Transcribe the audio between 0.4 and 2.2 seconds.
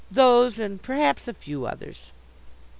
and perhaps a few others.